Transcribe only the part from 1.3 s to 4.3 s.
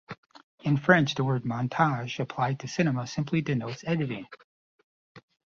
"montage" applied to cinema simply denotes editing.